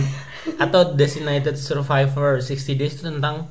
Atau 0.57 0.95
Designated 0.97 1.59
Survivor 1.61 2.41
60 2.41 2.79
Days 2.81 2.95
itu 2.99 3.05
tentang 3.05 3.51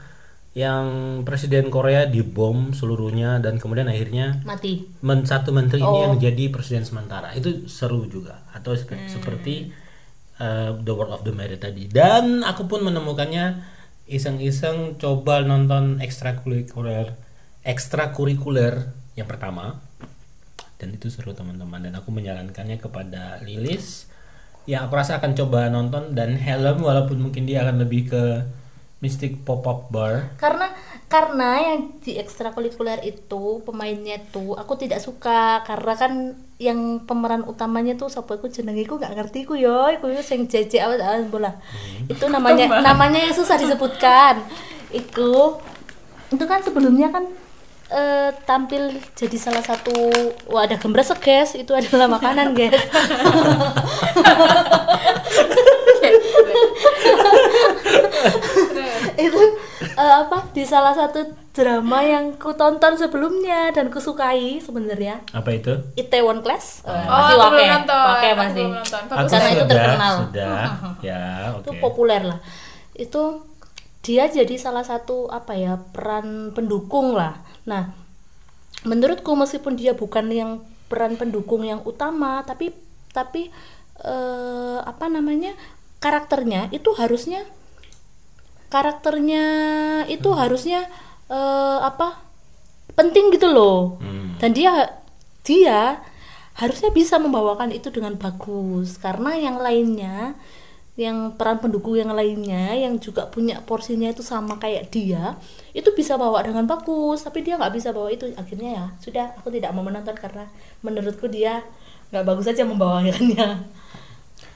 yang 0.58 0.86
presiden 1.22 1.70
Korea 1.70 2.10
dibom 2.10 2.74
seluruhnya 2.74 3.38
dan 3.38 3.62
kemudian 3.62 3.86
akhirnya 3.86 4.42
mati. 4.42 4.90
men 5.00 5.22
satu 5.22 5.54
menteri 5.54 5.78
ini 5.78 5.86
Oh. 5.86 6.02
yang 6.04 6.18
jadi 6.18 6.50
presiden 6.50 6.82
sementara. 6.82 7.30
Itu 7.32 7.70
seru 7.70 8.10
juga. 8.10 8.42
Atau 8.50 8.74
sep- 8.74 8.90
Hmm. 8.90 9.06
seperti 9.06 9.70
uh, 10.38 10.74
The 10.76 10.90
World 10.92 11.14
of 11.14 11.22
the 11.22 11.32
Married 11.32 11.62
tadi. 11.62 11.86
Dan 11.86 12.42
aku 12.42 12.66
pun 12.66 12.82
menemukannya 12.82 13.62
iseng-iseng 14.08 14.98
coba 14.98 15.42
nonton 15.42 16.00
ekstrakurikuler 16.00 17.14
ekstrakurikuler 17.62 18.90
yang 19.14 19.26
pertama. 19.26 19.78
Dan 20.78 20.92
itu 20.92 21.08
seru 21.08 21.32
teman-teman. 21.32 21.80
Dan 21.80 21.94
aku 21.94 22.10
menyarankannya 22.10 22.78
kepada 22.78 23.42
Lilis. 23.42 24.10
Yang 24.66 24.82
aku 24.84 24.94
rasa 24.96 25.12
akan 25.18 25.32
coba 25.34 25.70
nonton 25.70 26.12
dan 26.12 26.34
Helm 26.36 26.82
walaupun 26.82 27.18
mungkin 27.20 27.46
dia 27.46 27.62
akan 27.62 27.80
lebih 27.80 28.10
ke 28.10 28.24
Mystic 28.98 29.46
Pop-up 29.46 29.94
Bar. 29.94 30.34
Karena 30.42 30.74
karena 31.06 31.62
yang 31.62 32.02
di 32.02 32.18
ekstrakurikuler 32.18 33.06
itu 33.06 33.62
pemainnya 33.62 34.18
tuh 34.34 34.58
aku 34.58 34.74
tidak 34.74 34.98
suka. 34.98 35.62
Karena 35.62 35.94
kan 35.94 36.34
yang 36.58 37.06
pemeran 37.06 37.46
utamanya 37.46 37.94
tuh 37.94 38.10
sapa 38.10 38.42
iku 38.42 38.50
jenenge 38.50 38.82
iku 38.82 38.98
gak 38.98 39.14
ngerti 39.14 39.46
ku 39.46 39.54
yo 39.54 39.86
iku 39.94 40.10
yo 40.10 40.26
sing 40.26 40.50
jeje 40.50 40.82
awet 40.82 40.98
awet 40.98 41.30
bola 41.30 41.54
itu 42.10 42.26
namanya 42.26 42.82
namanya 42.82 43.22
yang 43.22 43.38
susah 43.38 43.62
disebutkan. 43.62 44.42
Iku 44.90 45.62
itu 46.34 46.44
kan 46.50 46.66
sebelumnya 46.66 47.14
kan 47.14 47.30
eh, 47.94 48.34
tampil 48.50 48.98
jadi 49.14 49.38
salah 49.38 49.62
satu 49.62 49.94
wah 50.50 50.66
ada 50.66 50.82
gembres 50.82 51.14
guys. 51.22 51.54
Itu 51.54 51.78
adalah 51.78 52.10
makanan 52.10 52.58
guys 52.58 52.82
itu 59.18 59.42
eh, 59.82 60.16
apa 60.24 60.50
di 60.54 60.64
salah 60.64 60.94
satu 60.94 61.26
drama 61.52 62.06
yang 62.06 62.38
ku 62.38 62.54
tonton 62.54 62.94
sebelumnya 62.96 63.74
dan 63.74 63.90
ku 63.90 63.98
sukai 63.98 64.62
sebenarnya. 64.62 65.26
Apa 65.34 65.58
itu? 65.58 65.74
Itaewon 65.98 66.46
Class. 66.46 66.86
Eh, 66.86 66.94
Oh, 66.94 67.18
masih 67.18 67.36
wake 67.38 67.66
Aku 67.90 68.28
masih. 68.38 68.66
Aku 68.78 69.26
Karena 69.26 69.38
ya? 69.42 69.50
itu 69.50 69.64
sudah, 69.64 69.68
terkenal. 69.68 70.14
sudah. 70.30 70.60
Ya 71.08 71.22
itu 71.58 71.72
oke. 71.74 71.82
populer 71.82 72.22
lah. 72.22 72.40
Itu 72.94 73.46
dia 74.06 74.30
jadi 74.30 74.56
salah 74.56 74.86
satu 74.86 75.28
apa 75.28 75.58
ya 75.58 75.82
peran 75.92 76.54
pendukung 76.54 77.18
lah. 77.18 77.42
Nah 77.66 77.92
menurutku 78.86 79.34
meskipun 79.34 79.74
dia 79.76 79.98
bukan 79.98 80.30
yang 80.30 80.52
peran 80.88 81.18
pendukung 81.18 81.66
yang 81.66 81.82
utama 81.84 82.46
tapi 82.46 82.72
tapi 83.12 83.50
eh, 84.00 84.78
apa 84.80 85.10
namanya 85.10 85.58
karakternya 85.98 86.70
itu 86.70 86.94
harusnya 86.94 87.42
karakternya 88.68 89.46
itu 90.12 90.30
harusnya 90.36 90.88
eh, 91.32 91.78
apa 91.84 92.24
penting 92.98 93.30
gitu 93.36 93.48
loh. 93.52 94.02
Hmm. 94.02 94.38
dan 94.38 94.54
dia 94.54 94.72
dia 95.46 96.02
harusnya 96.58 96.90
bisa 96.90 97.22
membawakan 97.22 97.70
itu 97.70 97.94
dengan 97.94 98.18
bagus. 98.18 98.98
Karena 98.98 99.38
yang 99.38 99.62
lainnya 99.62 100.34
yang 100.98 101.38
peran 101.38 101.62
pendukung 101.62 101.94
yang 101.94 102.10
lainnya 102.10 102.74
yang 102.74 102.98
juga 102.98 103.30
punya 103.30 103.62
porsinya 103.62 104.10
itu 104.10 104.26
sama 104.26 104.58
kayak 104.58 104.90
dia 104.90 105.38
itu 105.78 105.94
bisa 105.94 106.18
bawa 106.18 106.42
dengan 106.42 106.66
bagus. 106.66 107.24
Tapi 107.24 107.46
dia 107.46 107.56
nggak 107.62 107.74
bisa 107.78 107.94
bawa 107.94 108.10
itu. 108.10 108.34
Akhirnya 108.34 108.70
ya 108.74 108.86
sudah 109.00 109.38
aku 109.38 109.54
tidak 109.54 109.72
mau 109.78 109.86
menonton 109.86 110.18
karena 110.18 110.50
menurutku 110.82 111.30
dia 111.30 111.62
nggak 112.10 112.26
bagus 112.26 112.50
aja 112.50 112.66
membawakannya. 112.66 113.70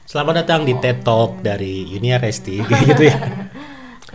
Selamat 0.02 0.44
datang 0.44 0.66
di 0.66 0.74
TED 0.76 1.06
Talk 1.06 1.40
dari 1.40 1.86
Yunia 1.88 2.18
Resti 2.18 2.58
gitu 2.90 3.06
ya. 3.06 3.16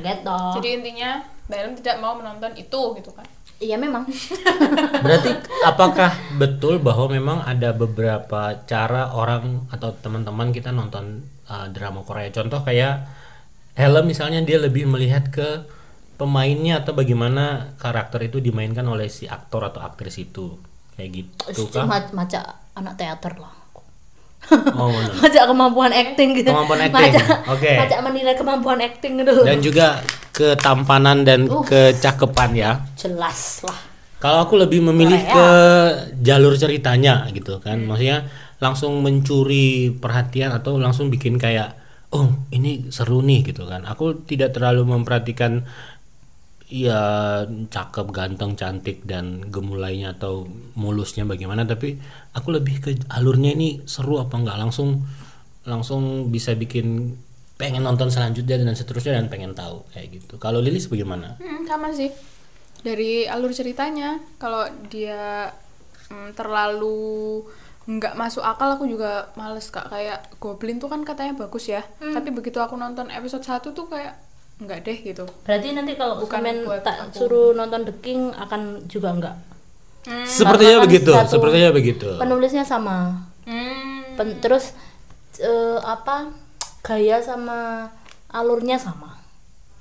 gitu 0.01 0.39
Jadi 0.61 0.69
intinya 0.81 1.21
Mbak 1.47 1.57
Elem 1.57 1.73
tidak 1.79 1.95
mau 2.03 2.13
menonton 2.17 2.51
itu 2.55 2.81
gitu 2.99 3.11
kan? 3.13 3.25
iya 3.57 3.73
memang 3.73 4.05
Berarti 5.05 5.33
apakah 5.65 6.13
betul 6.37 6.77
bahwa 6.77 7.09
memang 7.09 7.41
ada 7.41 7.73
beberapa 7.73 8.53
cara 8.69 9.17
orang 9.17 9.65
atau 9.73 9.97
teman-teman 9.97 10.53
kita 10.53 10.69
nonton 10.69 11.25
uh, 11.49 11.65
drama 11.73 12.05
Korea? 12.05 12.29
Contoh 12.29 12.61
kayak 12.61 13.09
Helm 13.77 14.09
misalnya 14.09 14.41
dia 14.41 14.57
lebih 14.61 14.89
melihat 14.89 15.29
ke 15.29 15.65
pemainnya 16.17 16.81
atau 16.81 16.97
bagaimana 16.97 17.77
karakter 17.77 18.25
itu 18.25 18.41
dimainkan 18.41 18.85
oleh 18.85 19.05
si 19.05 19.29
aktor 19.29 19.65
atau 19.65 19.85
aktris 19.85 20.17
itu. 20.17 20.57
Kayak 20.97 21.09
gitu 21.13 21.69
kah? 21.69 21.85
cuma 21.85 22.01
maca 22.13 22.57
anak 22.73 22.93
teater 22.97 23.37
lah 23.37 23.56
Oh, 24.73 24.87
maca 25.19 25.41
kemampuan 25.43 25.91
acting 25.91 26.31
gitu 26.33 26.47
Kemampuan 26.47 26.79
acting, 26.81 27.13
oke. 27.45 27.71
maca 27.75 27.95
menilai 27.99 28.33
kemampuan 28.33 28.79
acting 28.79 29.19
gitu 29.19 29.43
Dan 29.43 29.59
juga 29.59 29.99
ketampanan 30.31 31.25
dan 31.25 31.45
kecakapan 31.63 32.49
ya. 32.53 32.71
jelas 32.93 33.61
lah 33.63 33.75
Kalau 34.17 34.41
aku 34.41 34.55
lebih 34.55 34.81
memilih 34.81 35.19
Korea. 35.19 35.33
ke 35.33 35.47
jalur 36.21 36.55
ceritanya 36.55 37.27
gitu 37.29 37.59
kan, 37.59 37.77
maksudnya 37.79 38.25
langsung 38.57 38.97
mencuri 38.99 39.93
perhatian 39.93 40.49
atau 40.49 40.81
langsung 40.81 41.13
bikin 41.13 41.37
kayak, 41.37 41.77
oh 42.09 42.25
ini 42.49 42.89
seru 42.89 43.21
nih 43.21 43.45
gitu 43.45 43.69
kan. 43.69 43.85
Aku 43.85 44.25
tidak 44.25 44.57
terlalu 44.57 44.89
memperhatikan 44.89 45.69
ya 46.67 47.01
cakep, 47.47 48.11
ganteng, 48.11 48.59
cantik 48.59 49.07
dan 49.07 49.47
gemulainya 49.47 50.19
atau 50.19 50.43
mulusnya 50.75 51.23
bagaimana, 51.23 51.63
tapi 51.63 51.95
aku 52.35 52.51
lebih 52.51 52.75
ke 52.83 52.91
alurnya 53.07 53.55
ini 53.55 53.87
seru 53.87 54.19
apa 54.19 54.35
enggak 54.35 54.59
langsung 54.59 55.07
langsung 55.63 56.27
bisa 56.27 56.55
bikin 56.55 57.15
pengen 57.55 57.83
nonton 57.87 58.11
selanjutnya 58.11 58.59
dan 58.61 58.75
seterusnya 58.75 59.17
dan 59.17 59.31
pengen 59.31 59.55
tahu 59.55 59.87
kayak 59.95 60.19
gitu. 60.19 60.35
Kalau 60.37 60.59
Lilis 60.59 60.91
bagaimana? 60.91 61.39
Hmm, 61.39 61.63
sama 61.65 61.89
sih. 61.95 62.11
Dari 62.83 63.25
alur 63.25 63.49
ceritanya, 63.55 64.21
kalau 64.37 64.67
dia 64.91 65.49
mm, 66.11 66.37
terlalu 66.37 67.41
nggak 67.87 68.19
masuk 68.19 68.43
akal 68.43 68.75
aku 68.75 68.83
juga 68.83 69.31
males 69.39 69.71
kak 69.71 69.87
kayak 69.87 70.19
Goblin 70.43 70.75
tuh 70.75 70.91
kan 70.91 71.07
katanya 71.07 71.39
bagus 71.39 71.71
ya 71.71 71.87
tapi 72.03 72.35
begitu 72.35 72.59
aku 72.59 72.75
nonton 72.75 73.07
episode 73.07 73.47
1 73.47 73.63
tuh 73.63 73.87
kayak 73.87 74.26
nggak 74.57 74.79
deh 74.81 74.97
gitu 75.05 75.25
berarti 75.45 75.67
nanti 75.71 75.93
kalau 75.93 76.17
Bukan 76.17 76.41
komen 76.41 76.57
buat 76.65 76.81
tak 76.81 76.97
aku. 77.09 77.13
suruh 77.13 77.49
nonton 77.53 77.85
The 77.85 77.95
King 78.01 78.33
akan 78.33 78.61
juga 78.85 79.11
enggak 79.13 79.35
Sepertinya 80.23 80.79
Karena 80.79 80.81
kan 80.81 80.87
begitu, 80.87 81.11
satu 81.11 81.31
sepertinya 81.35 81.69
begitu. 81.75 82.07
penulisnya 82.15 82.63
sama 82.63 83.27
hmm. 83.43 84.15
Pen- 84.15 84.39
terus 84.39 84.71
eh, 85.37 85.79
apa 85.83 86.31
gaya 86.79 87.19
sama 87.19 87.91
alurnya 88.31 88.79
sama 88.79 89.19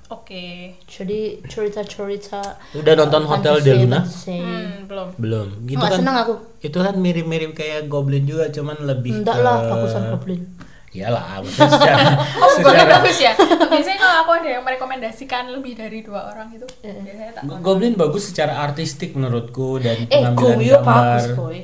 Oke. 0.07 0.71
Jadi 0.87 1.43
cerita-cerita 1.51 2.39
Udah 2.79 2.93
nonton 2.95 3.27
Hotel 3.27 3.59
fantasy, 3.59 3.67
de 3.67 3.71
Luna? 3.75 3.99
Hmm, 4.07 4.71
belum. 4.87 5.07
Belum. 5.19 5.47
Gitu 5.67 5.75
Nggak 5.75 5.91
kan. 5.91 5.99
seneng 5.99 6.15
aku. 6.23 6.33
Itu 6.63 6.79
kan 6.79 6.95
mirip-mirip 6.95 7.51
kayak 7.51 7.91
Goblin 7.91 8.23
juga, 8.23 8.47
cuman 8.47 8.87
lebih 8.87 9.19
Enggak 9.19 9.35
ke 9.35 9.43
lah, 9.43 9.57
bagusan 9.67 10.07
Goblin. 10.07 10.47
Iyalah, 10.89 11.43
maksudnya 11.43 11.67
secara, 11.69 11.99
Oh, 12.41 12.49
secara 12.49 12.83
bagus 12.89 13.17
ya. 13.19 13.35
Biasanya 13.61 13.97
kalau 13.97 14.15
aku 14.23 14.31
ada 14.35 14.49
yang 14.49 14.63
merekomendasikan 14.63 15.43
lebih 15.49 15.75
dari 15.75 15.99
dua 15.99 16.31
orang 16.31 16.47
itu, 16.49 16.63
Eh. 16.79 16.95
biasanya 16.97 17.31
tak 17.33 17.43
Go- 17.43 17.59
Goblin 17.61 17.93
bagus 17.93 18.23
secara 18.25 18.61
artistik 18.61 19.11
menurutku 19.11 19.77
dan 19.77 20.07
Eh, 20.07 20.23
pengambilan 20.23 20.79
gambar. 20.79 20.87
bagus, 20.87 21.25
boy. 21.33 21.57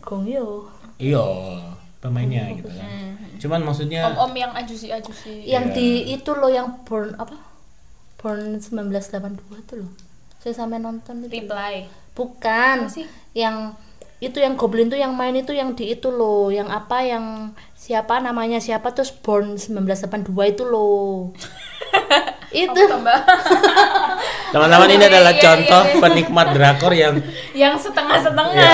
Gong 0.00 0.24
Yoo. 0.24 0.70
Iya, 0.96 1.24
pemainnya 1.98 2.48
gitu 2.54 2.70
kan. 2.70 2.88
Cuman 3.36 3.60
maksudnya 3.62 4.08
om-om 4.08 4.32
yang 4.32 4.52
ajusi-ajusi. 4.54 5.44
Iya. 5.44 5.60
Yang 5.60 5.64
di 5.74 5.88
itu 6.14 6.30
loh 6.32 6.48
yang 6.48 6.80
Born 6.82 7.12
apa? 7.14 7.36
Born 8.16 8.56
1982 8.56 9.36
tuh 9.62 9.76
loh. 9.78 9.92
Saya 10.38 10.56
sampai 10.56 10.78
nonton 10.78 11.20
itu. 11.20 11.36
Reply. 11.36 11.84
Bukan. 12.14 12.76
Apa 12.80 12.90
sih? 12.90 13.04
Yang 13.32 13.76
itu 14.16 14.40
yang 14.40 14.56
Goblin 14.56 14.88
tuh 14.88 14.96
yang 14.96 15.12
main 15.12 15.36
itu 15.36 15.52
yang 15.52 15.76
di 15.76 15.92
itu 15.92 16.08
loh, 16.08 16.48
yang 16.48 16.66
apa 16.68 17.04
yang 17.04 17.52
siapa 17.72 18.16
namanya 18.18 18.56
siapa 18.56 18.88
terus 18.90 19.12
Born 19.12 19.60
1982 19.60 20.24
itu 20.48 20.64
loh. 20.64 21.36
itu 22.46 22.80
teman-teman 24.52 24.88
ini 24.88 24.96
Iya, 24.98 25.10
adalah 25.10 25.34
iya, 25.34 25.42
contoh 25.42 25.82
iya. 25.84 25.98
penikmat 26.00 26.46
drakor 26.54 26.92
yang 26.94 27.14
yang 27.62 27.74
setengah-setengah. 27.76 28.56
Iya. 28.56 28.72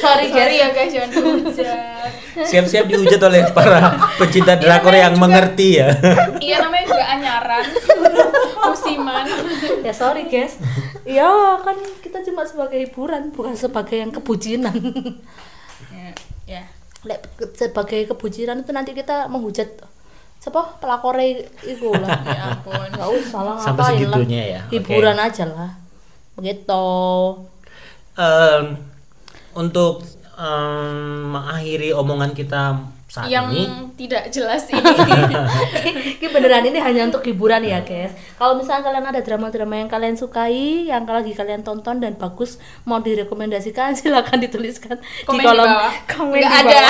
sorry 0.00 0.26
Sorry 0.30 0.56
ya 0.56 0.68
guys, 0.70 0.88
jangan 0.88 1.10
dihujat. 1.12 2.08
siap-siap 2.38 2.84
dihujat 2.86 3.20
oleh 3.20 3.44
para 3.52 3.92
pecinta 4.16 4.56
drakor 4.56 4.94
yang 4.94 5.12
juga- 5.12 5.22
mengerti 5.22 5.68
ya. 5.76 5.92
Iya 6.38 6.56
namanya 6.62 6.84
juga 6.86 7.04
anyaran. 7.06 7.64
Musiman. 8.76 9.24
Ya 9.86 9.92
sorry 9.92 10.26
guys. 10.26 10.60
Ya 11.02 11.26
kan 11.60 11.74
kita 12.00 12.20
cuma 12.22 12.42
sebagai 12.42 12.76
hiburan 12.80 13.30
bukan 13.30 13.54
sebagai 13.54 13.96
yang 13.96 14.10
kebucinan. 14.10 14.74
ya. 15.88 16.10
ya. 16.44 16.62
Lek 17.02 17.22
ke- 17.34 17.54
sebagai 17.54 18.04
kebucinan 18.06 18.60
itu 18.60 18.70
nanti 18.70 18.92
kita 18.92 19.26
menghujat 19.26 19.80
siapa 20.36 20.76
pelakore 20.78 21.46
itu 21.62 21.88
lah. 21.90 22.20
Ya 22.28 22.42
ampun. 22.52 22.74
Enggak 22.86 23.10
usah 23.12 23.40
lah 23.42 23.56
Sampai 23.56 23.82
ngapain 23.82 23.98
segitunya 24.02 24.42
lah. 24.42 24.52
ya. 24.52 24.60
Hiburan 24.70 25.16
aja 25.16 25.44
lah. 25.46 25.70
Begitu. 26.34 26.84
Em, 28.16 28.64
untuk 29.52 30.04
em, 30.34 30.96
mengakhiri 31.30 31.92
omongan 31.92 32.32
kita 32.32 32.76
saat 33.16 33.32
yang 33.32 33.48
ini 33.48 33.96
tidak 33.96 34.28
jelas 34.28 34.68
ini. 34.76 34.92
Ini 36.20 36.28
beneran 36.28 36.68
ini 36.68 36.76
hanya 36.76 37.08
untuk 37.08 37.24
hiburan 37.24 37.64
ya 37.64 37.80
guys. 37.80 38.12
Kalau 38.36 38.60
misalnya 38.60 38.92
kalian 38.92 39.06
ada 39.08 39.20
drama-drama 39.24 39.74
yang 39.80 39.88
kalian 39.88 40.20
sukai, 40.20 40.92
yang 40.92 41.08
lagi 41.08 41.32
kalian 41.32 41.64
tonton 41.64 41.96
dan 42.04 42.20
bagus, 42.20 42.60
mau 42.84 43.00
direkomendasikan 43.00 43.96
silakan 43.98 44.44
dituliskan 44.44 45.00
Komen 45.24 45.40
di 45.40 45.42
di 45.42 45.48
kolom 45.48 45.64
bawah. 45.64 45.92
komen 46.12 46.36
Nggak 46.44 46.52
di 46.52 46.60
ada. 46.68 46.84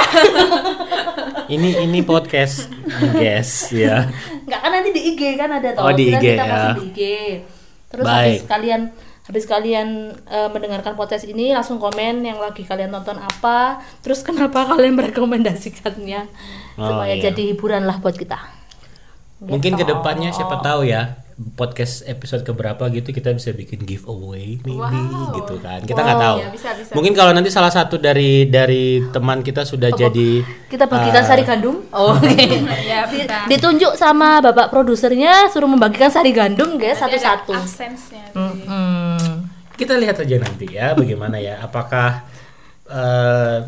ini 1.54 1.70
ini 1.86 2.02
podcast 2.02 2.66
guys 3.14 3.70
ya. 3.70 4.10
Enggak 4.42 4.60
kan 4.66 4.70
nanti 4.74 4.90
di 4.90 5.00
IG 5.14 5.22
kan 5.38 5.50
ada 5.54 5.68
toh. 5.78 5.86
Oh, 5.86 5.92
di 5.94 6.10
IG, 6.10 6.18
kita 6.18 6.42
ya. 6.42 6.74
di 6.74 6.82
IG. 6.90 7.00
Terus 7.86 8.02
Baik. 8.02 8.18
habis 8.18 8.42
kalian 8.50 8.82
habis 9.26 9.44
kalian 9.44 9.88
eh, 10.22 10.48
mendengarkan 10.48 10.94
podcast 10.94 11.22
ini 11.22 11.50
langsung 11.50 11.76
komen 11.76 12.22
yang 12.22 12.38
lagi 12.38 12.62
kalian 12.62 12.90
tonton 12.90 13.18
apa, 13.18 13.78
terus 13.98 14.22
kenapa 14.22 14.62
kalian 14.70 14.94
merekomendasikannya 14.94 16.30
Oh, 16.76 16.86
supaya 16.86 17.12
iya. 17.12 17.30
jadi 17.30 17.50
hiburan 17.50 17.82
lah 17.82 17.98
buat 17.98 18.14
kita. 18.14 18.36
Mungkin 19.38 19.74
Gitu. 19.74 19.80
ke 19.80 19.84
depannya 19.86 20.28
siapa 20.28 20.60
tahu 20.60 20.84
ya 20.84 21.24
podcast 21.52 22.00
episode 22.06 22.40
keberapa 22.42 22.80
gitu 22.88 23.12
kita 23.12 23.28
bisa 23.30 23.52
bikin 23.52 23.84
giveaway 23.84 24.56
maybe 24.58 24.72
Wow. 24.72 25.36
gitu 25.36 25.60
kan 25.60 25.84
kita 25.84 26.00
nggak 26.00 26.16
tahu 26.18 26.36
Ya, 26.40 26.48
bisa, 26.48 26.68
bisa. 26.72 26.92
mungkin 26.96 27.12
kalau 27.12 27.36
nanti 27.36 27.52
salah 27.52 27.68
satu 27.68 28.00
dari 28.00 28.48
dari 28.48 29.04
teman 29.12 29.44
kita 29.44 29.60
sudah 29.62 29.92
jadi 29.92 30.40
Kita 30.66 30.84
bagikan 30.84 31.20
uh, 31.20 31.28
sari 31.28 31.44
gandum. 31.44 31.84
Oh, 31.92 32.16
oke. 32.16 32.24
ya 32.88 33.04
bisa. 33.06 33.44
Ditunjuk 33.46 33.92
sama 33.94 34.40
bapak 34.40 34.68
produsernya 34.68 35.48
suruh 35.48 35.68
membagikan 35.68 36.08
sari 36.08 36.32
gandum 36.32 36.76
guys 36.76 36.96
satu-satu. 36.98 37.52
Kita 39.76 39.94
lihat 39.96 40.16
aja 40.18 40.36
nanti 40.40 40.66
ya 40.72 40.96
bagaimana 40.96 41.36
ya 41.36 41.60
apakah 41.60 42.24
eh, 42.88 43.58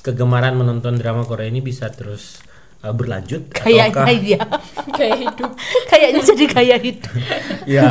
kegemaran 0.00 0.54
menonton 0.54 0.94
drama 0.96 1.26
Korea 1.26 1.50
ini 1.50 1.58
bisa 1.58 1.90
terus 1.90 2.38
eh, 2.80 2.94
berlanjut 2.94 3.50
Kayaknya 3.50 3.84
ataukah 3.90 4.10
iya. 4.14 4.40
Kayak 4.98 5.16
hidup. 5.18 5.50
Kayaknya 5.90 6.20
jadi 6.24 6.44
gaya 6.46 6.76
hidup. 6.78 7.12
ya 7.76 7.88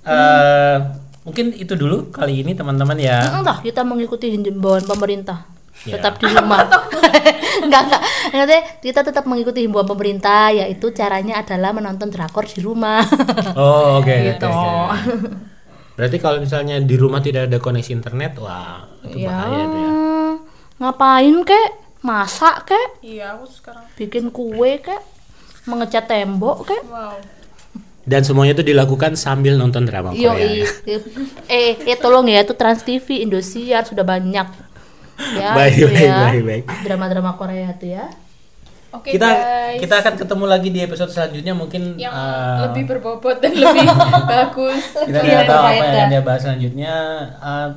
Eh, 0.00 0.76
mungkin 1.22 1.52
itu 1.52 1.76
dulu 1.76 2.08
kali 2.08 2.40
ini 2.40 2.56
teman-teman 2.56 2.96
ya 2.96 3.20
Entah 3.36 3.60
kita 3.60 3.84
mengikuti 3.84 4.32
himbauan 4.32 4.80
pemerintah. 4.88 5.44
Ya. 5.84 5.96
Tetap 6.00 6.16
di 6.20 6.28
rumah. 6.28 6.64
enggak 7.64 7.82
enggak. 7.88 8.02
Nanti 8.32 8.58
kita 8.80 9.00
tetap 9.04 9.24
mengikuti 9.28 9.60
himbauan 9.64 9.84
pemerintah 9.84 10.52
yaitu 10.52 10.92
caranya 10.96 11.40
adalah 11.44 11.76
menonton 11.76 12.08
drakor 12.08 12.48
di 12.48 12.60
rumah. 12.64 13.04
oh 13.56 14.00
oke 14.00 14.08
Gitu. 14.08 14.48
oke, 14.48 14.56
oke. 14.56 15.50
Berarti 16.00 16.16
kalau 16.16 16.40
misalnya 16.40 16.80
di 16.80 16.96
rumah 16.96 17.20
tidak 17.20 17.52
ada 17.52 17.60
koneksi 17.60 17.92
internet 17.92 18.40
wah 18.40 18.88
itu 19.04 19.20
ya. 19.20 19.28
bahaya 19.28 19.62
tuh 19.68 19.80
ya 19.84 19.92
Ngapain 20.80 21.36
kek? 21.44 21.68
Masak 22.00 22.72
kek? 22.72 23.04
Iya, 23.04 23.36
aku 23.36 23.44
sekarang. 23.52 23.84
Bikin 24.00 24.32
kue 24.32 24.80
kek? 24.80 24.96
Mengecat 25.68 26.08
tembok 26.08 26.64
kek? 26.64 26.80
Wow. 26.88 27.20
dan 28.00 28.24
semuanya 28.24 28.56
itu 28.56 28.64
dilakukan 28.64 29.12
sambil 29.12 29.60
nonton 29.60 29.84
drama 29.84 30.16
Yo, 30.16 30.32
Korea 30.32 30.64
ya. 30.64 30.66
eh, 31.52 31.76
eh 31.84 31.98
tolong 32.00 32.24
ya 32.26 32.40
itu 32.40 32.56
Trans 32.56 32.80
TV, 32.80 33.20
Indosiar 33.22 33.84
sudah 33.84 34.02
banyak. 34.02 34.48
Ya, 35.36 35.52
Baik, 35.52 35.84
baik, 35.92 36.00
ya. 36.00 36.16
baik, 36.32 36.42
baik. 36.48 36.64
Drama-drama 36.80 37.36
Korea 37.36 37.76
tuh 37.76 37.92
ya. 37.92 38.08
Oke 38.90 39.14
kita 39.14 39.28
guys. 39.28 39.78
kita 39.78 39.94
akan 39.96 40.14
ketemu 40.16 40.44
lagi 40.44 40.68
di 40.68 40.80
episode 40.80 41.08
selanjutnya 41.08 41.52
mungkin 41.52 41.94
yang 41.94 42.10
eh, 42.10 42.56
lebih 42.66 42.82
berbobot 42.86 43.38
dan 43.38 43.52
lebih 43.52 43.86
bagus. 44.32 44.82
kita 44.98 45.18
tidak 45.20 45.44
tahu 45.46 45.62
apa 45.64 45.84
yang 45.88 46.08
dia 46.08 46.22
bahas 46.22 46.40
selanjutnya 46.42 46.94
Eh, 47.32 47.68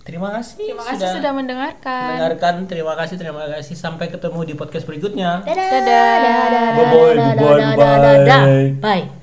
terima 0.00 0.28
kasih 0.32 0.54
Terima 0.56 0.82
kasih 0.84 1.06
sudah 1.12 1.32
mendengarkan. 1.32 2.02
mendengarkan 2.08 2.54
terima 2.64 2.94
kasih 2.94 3.14
terima 3.16 3.42
kasih 3.48 3.74
sampai 3.74 4.06
ketemu 4.08 4.40
di 4.44 4.54
podcast 4.54 4.84
berikutnya 4.84 5.42
Dadah. 5.42 5.68
Dadah. 5.68 6.10
Dadah. 6.16 6.68
Bye-bye, 6.72 7.14
Dadah. 7.14 7.58
Dadah. 7.76 8.42
bye. 8.78 9.04
Bye. 9.04 9.19